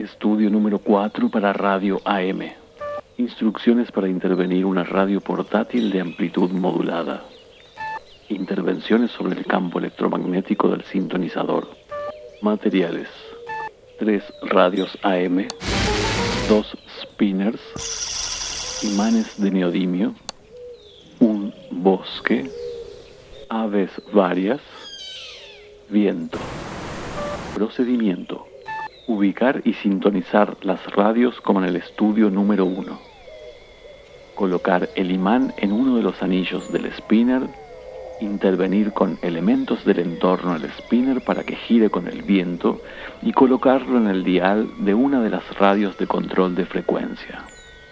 [0.00, 2.40] Estudio número 4 para radio AM.
[3.18, 7.22] Instrucciones para intervenir una radio portátil de amplitud modulada.
[8.30, 11.68] Intervenciones sobre el campo electromagnético del sintonizador.
[12.40, 13.08] Materiales.
[13.98, 15.46] Tres radios AM.
[16.48, 17.60] Dos spinners.
[18.82, 20.14] Imanes de neodimio.
[21.18, 22.50] Un bosque.
[23.50, 24.62] Aves varias.
[25.90, 26.38] Viento.
[27.54, 28.49] Procedimiento.
[29.10, 32.96] Ubicar y sintonizar las radios como en el estudio número 1.
[34.36, 37.42] Colocar el imán en uno de los anillos del spinner.
[38.20, 42.80] Intervenir con elementos del entorno del spinner para que gire con el viento
[43.20, 47.42] y colocarlo en el dial de una de las radios de control de frecuencia.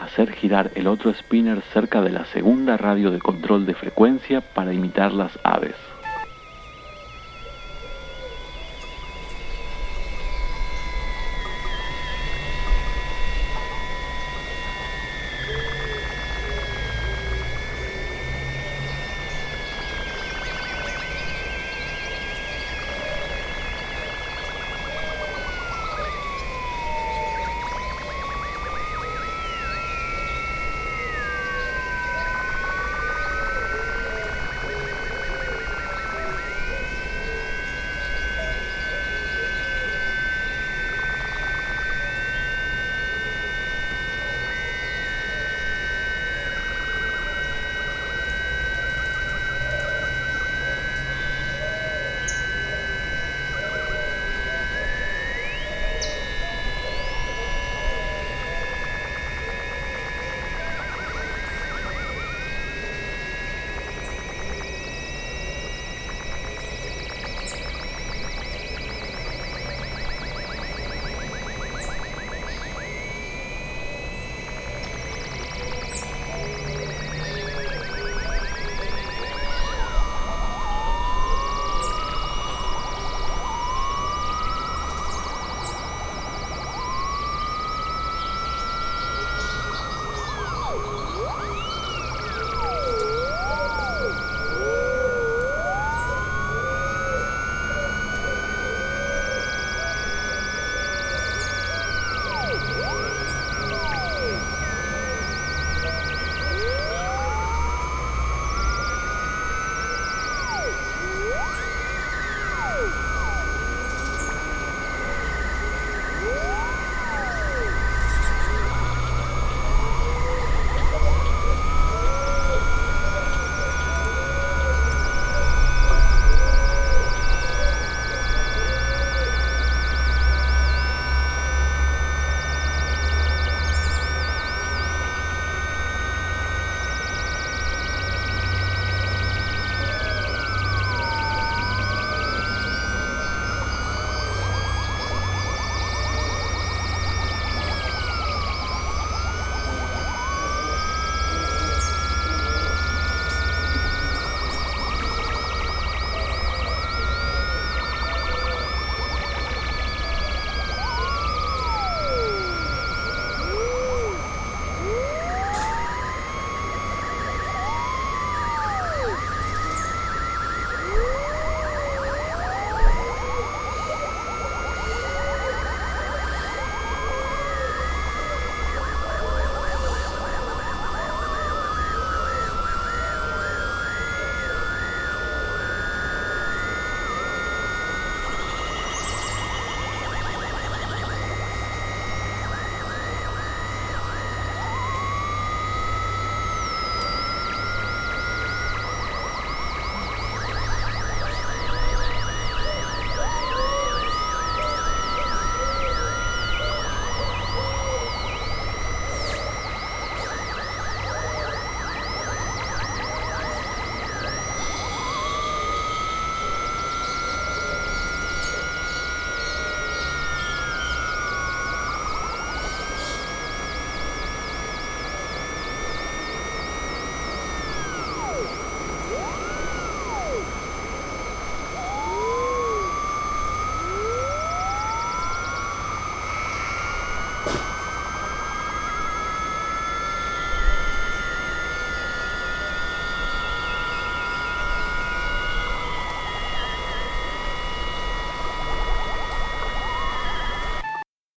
[0.00, 4.74] Hacer girar el otro spinner cerca de la segunda radio de control de frecuencia para
[4.74, 5.76] imitar las aves.